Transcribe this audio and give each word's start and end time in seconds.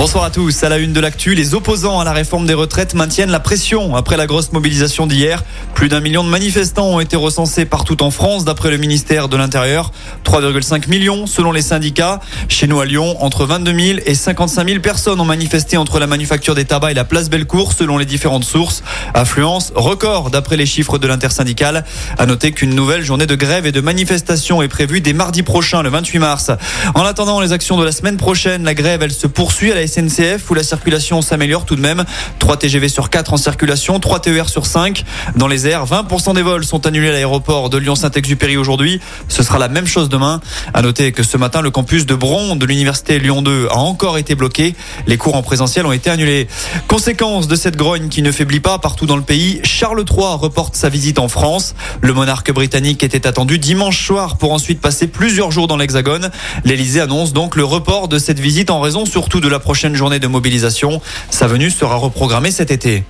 Bonsoir 0.00 0.24
à 0.24 0.30
tous. 0.30 0.64
À 0.64 0.70
la 0.70 0.78
une 0.78 0.94
de 0.94 1.00
l'actu, 1.00 1.34
les 1.34 1.52
opposants 1.52 2.00
à 2.00 2.04
la 2.04 2.12
réforme 2.12 2.46
des 2.46 2.54
retraites 2.54 2.94
maintiennent 2.94 3.30
la 3.30 3.38
pression 3.38 3.96
après 3.96 4.16
la 4.16 4.26
grosse 4.26 4.50
mobilisation 4.50 5.06
d'hier. 5.06 5.44
Plus 5.74 5.90
d'un 5.90 6.00
million 6.00 6.24
de 6.24 6.30
manifestants 6.30 6.86
ont 6.86 7.00
été 7.00 7.16
recensés 7.16 7.66
partout 7.66 8.02
en 8.02 8.10
France, 8.10 8.46
d'après 8.46 8.70
le 8.70 8.78
ministère 8.78 9.28
de 9.28 9.36
l'Intérieur. 9.36 9.92
3,5 10.24 10.88
millions 10.88 11.26
selon 11.26 11.52
les 11.52 11.60
syndicats. 11.60 12.20
Chez 12.48 12.66
nous 12.66 12.80
à 12.80 12.86
Lyon, 12.86 13.22
entre 13.22 13.44
22 13.44 13.78
000 13.78 13.98
et 14.06 14.14
55 14.14 14.66
000 14.66 14.80
personnes 14.80 15.20
ont 15.20 15.26
manifesté 15.26 15.76
entre 15.76 15.98
la 15.98 16.06
manufacture 16.06 16.54
des 16.54 16.64
tabacs 16.64 16.92
et 16.92 16.94
la 16.94 17.04
place 17.04 17.28
Bellecour, 17.28 17.74
selon 17.74 17.98
les 17.98 18.06
différentes 18.06 18.44
sources. 18.44 18.82
Affluence 19.12 19.70
record 19.74 20.30
d'après 20.30 20.56
les 20.56 20.64
chiffres 20.64 20.96
de 20.96 21.06
l'intersyndicale. 21.08 21.84
À 22.16 22.24
noter 22.24 22.52
qu'une 22.52 22.74
nouvelle 22.74 23.02
journée 23.02 23.26
de 23.26 23.34
grève 23.34 23.66
et 23.66 23.72
de 23.72 23.82
manifestation 23.82 24.62
est 24.62 24.68
prévue 24.68 25.02
dès 25.02 25.12
mardi 25.12 25.42
prochain, 25.42 25.82
le 25.82 25.90
28 25.90 26.18
mars. 26.20 26.50
En 26.94 27.04
attendant 27.04 27.42
les 27.42 27.52
actions 27.52 27.76
de 27.76 27.84
la 27.84 27.92
semaine 27.92 28.16
prochaine, 28.16 28.64
la 28.64 28.72
grève, 28.72 29.02
elle 29.02 29.12
se 29.12 29.26
poursuit 29.26 29.72
à 29.72 29.74
la 29.74 29.89
SNCF 29.90 30.48
où 30.50 30.54
la 30.54 30.62
circulation 30.62 31.20
s'améliore 31.22 31.64
tout 31.64 31.76
de 31.76 31.80
même. 31.80 32.04
3 32.38 32.56
TGV 32.56 32.88
sur 32.88 33.10
4 33.10 33.32
en 33.32 33.36
circulation, 33.36 33.98
3 33.98 34.20
TER 34.20 34.48
sur 34.48 34.66
5. 34.66 35.04
Dans 35.36 35.48
les 35.48 35.66
airs, 35.66 35.84
20% 35.86 36.34
des 36.34 36.42
vols 36.42 36.64
sont 36.64 36.86
annulés 36.86 37.08
à 37.08 37.12
l'aéroport 37.12 37.70
de 37.70 37.78
Lyon-Saint-Exupéry 37.78 38.56
aujourd'hui. 38.56 39.00
Ce 39.28 39.42
sera 39.42 39.58
la 39.58 39.68
même 39.68 39.86
chose 39.86 40.08
demain. 40.08 40.40
À 40.72 40.82
noter 40.82 41.12
que 41.12 41.22
ce 41.22 41.36
matin, 41.36 41.60
le 41.60 41.70
campus 41.70 42.06
de 42.06 42.14
Bron 42.14 42.56
de 42.56 42.66
l'université 42.66 43.18
Lyon 43.18 43.42
2 43.42 43.68
a 43.70 43.76
encore 43.76 44.18
été 44.18 44.34
bloqué. 44.34 44.74
Les 45.06 45.16
cours 45.16 45.34
en 45.34 45.42
présentiel 45.42 45.86
ont 45.86 45.92
été 45.92 46.10
annulés. 46.10 46.46
Conséquence 46.86 47.48
de 47.48 47.56
cette 47.56 47.76
grogne 47.76 48.08
qui 48.08 48.22
ne 48.22 48.32
faiblit 48.32 48.60
pas 48.60 48.78
partout 48.78 49.06
dans 49.06 49.16
le 49.16 49.22
pays, 49.22 49.60
Charles 49.64 50.04
III 50.08 50.36
reporte 50.38 50.76
sa 50.76 50.88
visite 50.88 51.18
en 51.18 51.28
France. 51.28 51.74
Le 52.00 52.12
monarque 52.12 52.52
britannique 52.52 53.02
était 53.02 53.26
attendu 53.26 53.58
dimanche 53.58 54.06
soir 54.06 54.36
pour 54.36 54.52
ensuite 54.52 54.80
passer 54.80 55.06
plusieurs 55.06 55.50
jours 55.50 55.66
dans 55.66 55.76
l'Hexagone. 55.76 56.30
L'Elysée 56.64 57.00
annonce 57.00 57.32
donc 57.32 57.56
le 57.56 57.64
report 57.64 58.08
de 58.08 58.18
cette 58.18 58.38
visite 58.38 58.70
en 58.70 58.80
raison 58.80 59.06
surtout 59.06 59.40
de 59.40 59.48
la 59.48 59.58
prochaine 59.58 59.79
journée 59.88 60.18
de 60.18 60.26
mobilisation. 60.26 61.00
Sa 61.30 61.46
venue 61.46 61.70
sera 61.70 61.96
reprogrammée 61.96 62.50
cet 62.50 62.70
été. 62.70 63.04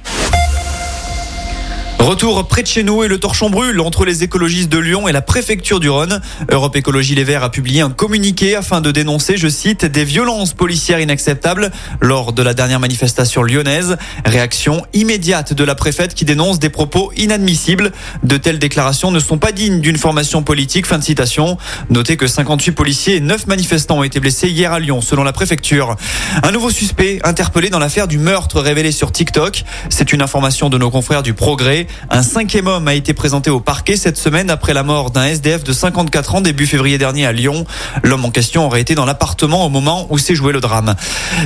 Retour 2.00 2.48
près 2.48 2.62
de 2.62 2.66
chez 2.66 2.82
nous 2.82 3.04
et 3.04 3.08
le 3.08 3.20
torchon 3.20 3.50
brûle 3.50 3.78
entre 3.78 4.06
les 4.06 4.24
écologistes 4.24 4.70
de 4.70 4.78
Lyon 4.78 5.06
et 5.06 5.12
la 5.12 5.20
préfecture 5.20 5.80
du 5.80 5.90
Rhône. 5.90 6.22
Europe 6.50 6.74
Écologie 6.74 7.14
Les 7.14 7.24
Verts 7.24 7.44
a 7.44 7.50
publié 7.50 7.82
un 7.82 7.90
communiqué 7.90 8.56
afin 8.56 8.80
de 8.80 8.90
dénoncer, 8.90 9.36
je 9.36 9.48
cite, 9.48 9.84
des 9.84 10.04
violences 10.04 10.54
policières 10.54 10.98
inacceptables 10.98 11.70
lors 12.00 12.32
de 12.32 12.42
la 12.42 12.54
dernière 12.54 12.80
manifestation 12.80 13.42
lyonnaise. 13.42 13.98
Réaction 14.24 14.82
immédiate 14.94 15.52
de 15.52 15.62
la 15.62 15.74
préfète 15.74 16.14
qui 16.14 16.24
dénonce 16.24 16.58
des 16.58 16.70
propos 16.70 17.12
inadmissibles. 17.18 17.92
De 18.22 18.38
telles 18.38 18.58
déclarations 18.58 19.10
ne 19.10 19.20
sont 19.20 19.38
pas 19.38 19.52
dignes 19.52 19.80
d'une 19.80 19.98
formation 19.98 20.42
politique. 20.42 20.86
Fin 20.86 20.98
de 20.98 21.04
citation. 21.04 21.58
Notez 21.90 22.16
que 22.16 22.26
58 22.26 22.72
policiers 22.72 23.16
et 23.16 23.20
9 23.20 23.46
manifestants 23.46 23.98
ont 23.98 24.04
été 24.04 24.20
blessés 24.20 24.48
hier 24.48 24.72
à 24.72 24.80
Lyon, 24.80 25.02
selon 25.02 25.22
la 25.22 25.34
préfecture. 25.34 25.96
Un 26.42 26.50
nouveau 26.50 26.70
suspect 26.70 27.20
interpellé 27.24 27.68
dans 27.68 27.78
l'affaire 27.78 28.08
du 28.08 28.16
meurtre 28.16 28.60
révélé 28.60 28.90
sur 28.90 29.12
TikTok. 29.12 29.64
C'est 29.90 30.14
une 30.14 30.22
information 30.22 30.70
de 30.70 30.78
nos 30.78 30.90
confrères 30.90 31.22
du 31.22 31.34
Progrès. 31.34 31.86
Un 32.10 32.22
cinquième 32.22 32.66
homme 32.66 32.88
a 32.88 32.94
été 32.94 33.14
présenté 33.14 33.50
au 33.50 33.60
parquet 33.60 33.96
cette 33.96 34.16
semaine 34.16 34.50
après 34.50 34.74
la 34.74 34.82
mort 34.82 35.10
d'un 35.10 35.24
SDF 35.24 35.64
de 35.64 35.72
54 35.72 36.34
ans 36.36 36.40
début 36.40 36.66
février 36.66 36.98
dernier 36.98 37.26
à 37.26 37.32
Lyon. 37.32 37.64
L'homme 38.02 38.24
en 38.24 38.30
question 38.30 38.66
aurait 38.66 38.80
été 38.80 38.94
dans 38.94 39.04
l'appartement 39.04 39.66
au 39.66 39.68
moment 39.68 40.06
où 40.10 40.18
s'est 40.18 40.34
joué 40.34 40.52
le 40.52 40.60
drame. 40.60 40.94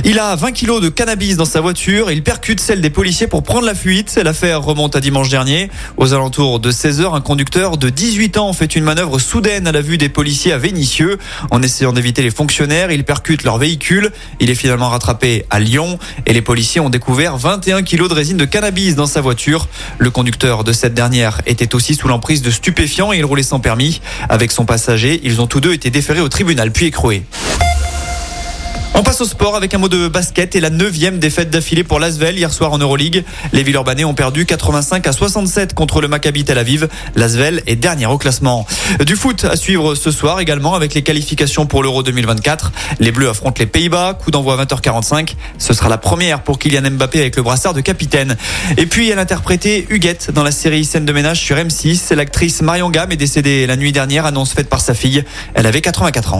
Il 0.03 0.19
a 0.19 0.35
20 0.35 0.51
kilos 0.51 0.81
de 0.81 0.89
cannabis 0.89 1.37
dans 1.37 1.45
sa 1.45 1.61
voiture. 1.61 2.11
Il 2.11 2.23
percute 2.23 2.59
celle 2.59 2.81
des 2.81 2.89
policiers 2.89 3.27
pour 3.27 3.43
prendre 3.43 3.65
la 3.65 3.75
fuite. 3.75 4.19
L'affaire 4.23 4.61
remonte 4.61 4.95
à 4.95 4.99
dimanche 4.99 5.29
dernier. 5.29 5.69
Aux 5.97 6.13
alentours 6.13 6.59
de 6.59 6.71
16 6.71 7.01
heures, 7.01 7.15
un 7.15 7.21
conducteur 7.21 7.77
de 7.77 7.89
18 7.89 8.37
ans 8.37 8.53
fait 8.53 8.75
une 8.75 8.83
manœuvre 8.83 9.19
soudaine 9.19 9.67
à 9.67 9.71
la 9.71 9.81
vue 9.81 9.97
des 9.97 10.09
policiers 10.09 10.51
à 10.51 10.57
Vénissieux. 10.57 11.17
En 11.51 11.61
essayant 11.61 11.93
d'éviter 11.93 12.21
les 12.21 12.31
fonctionnaires, 12.31 12.91
il 12.91 13.03
percute 13.03 13.43
leur 13.43 13.57
véhicule. 13.57 14.11
Il 14.39 14.49
est 14.49 14.55
finalement 14.55 14.89
rattrapé 14.89 15.45
à 15.49 15.59
Lyon 15.59 15.99
et 16.25 16.33
les 16.33 16.41
policiers 16.41 16.81
ont 16.81 16.89
découvert 16.89 17.37
21 17.37 17.83
kilos 17.83 18.09
de 18.09 18.13
résine 18.13 18.37
de 18.37 18.45
cannabis 18.45 18.95
dans 18.95 19.07
sa 19.07 19.21
voiture. 19.21 19.67
Le 19.97 20.09
conducteur 20.09 20.34
de 20.37 20.73
cette 20.73 20.93
dernière 20.93 21.41
était 21.45 21.75
aussi 21.75 21.95
sous 21.95 22.07
l'emprise 22.07 22.41
de 22.41 22.51
stupéfiants 22.51 23.13
et 23.13 23.17
il 23.17 23.25
roulait 23.25 23.43
sans 23.43 23.59
permis. 23.59 24.01
Avec 24.27 24.51
son 24.51 24.65
passager, 24.65 25.21
ils 25.23 25.39
ont 25.39 25.47
tous 25.47 25.61
deux 25.61 25.73
été 25.73 25.89
déférés 25.89 26.21
au 26.21 26.29
tribunal 26.29 26.71
puis 26.71 26.87
écroués. 26.87 27.23
On 28.97 29.03
passe 29.03 29.19
au 29.19 29.25
sport 29.25 29.57
avec 29.57 29.73
un 29.73 29.77
mot 29.77 29.89
de 29.89 30.07
basket 30.07 30.55
et 30.55 30.61
la 30.61 30.69
neuvième 30.69 31.19
défaite 31.19 31.49
d'affilée 31.49 31.83
pour 31.83 31.99
l'Asvel 31.99 32.37
hier 32.37 32.53
soir 32.53 32.71
en 32.71 32.77
Euroleague. 32.77 33.25
Les 33.51 33.61
Villeurbanais 33.61 34.05
ont 34.05 34.13
perdu 34.13 34.45
85 34.45 35.05
à 35.05 35.11
67 35.11 35.73
contre 35.73 35.99
le 35.99 36.07
Maccabi 36.07 36.45
Tel 36.45 36.57
Aviv. 36.57 36.87
L'Asvel 37.13 37.61
est 37.67 37.75
dernière 37.75 38.11
au 38.11 38.17
classement. 38.17 38.65
Du 39.05 39.17
foot 39.17 39.43
à 39.43 39.57
suivre 39.57 39.95
ce 39.95 40.11
soir 40.11 40.39
également 40.39 40.75
avec 40.75 40.93
les 40.93 41.01
qualifications 41.01 41.65
pour 41.65 41.83
l'Euro 41.83 42.03
2024. 42.03 42.71
Les 43.01 43.11
Bleus 43.11 43.27
affrontent 43.27 43.59
les 43.59 43.65
Pays-Bas. 43.65 44.13
Coup 44.13 44.31
d'envoi 44.31 44.53
à 44.57 44.63
20h45. 44.63 45.35
Ce 45.57 45.73
sera 45.73 45.89
la 45.89 45.97
première 45.97 46.41
pour 46.41 46.57
Kylian 46.57 46.91
Mbappé 46.91 47.19
avec 47.19 47.35
le 47.35 47.43
brassard 47.43 47.73
de 47.73 47.81
capitaine. 47.81 48.37
Et 48.77 48.85
puis 48.85 49.09
elle 49.09 49.19
interprété 49.19 49.87
Huguette 49.89 50.31
dans 50.31 50.43
la 50.43 50.51
série 50.51 50.85
Scène 50.85 51.05
de 51.05 51.11
ménage 51.11 51.41
sur 51.41 51.57
M6. 51.57 52.15
L'actrice 52.15 52.61
Marion 52.61 52.89
Gamme 52.89 53.11
est 53.11 53.17
décédée 53.17 53.67
la 53.67 53.75
nuit 53.75 53.91
dernière, 53.91 54.25
annonce 54.25 54.53
faite 54.53 54.69
par 54.69 54.79
sa 54.79 54.93
fille. 54.93 55.25
Elle 55.53 55.65
avait 55.65 55.81
84 55.81 56.35
ans. 56.35 56.39